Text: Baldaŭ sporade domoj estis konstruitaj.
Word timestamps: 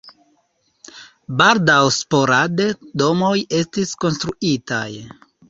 Baldaŭ 1.41 1.75
sporade 1.97 2.67
domoj 3.03 3.35
estis 3.61 3.95
konstruitaj. 4.07 4.85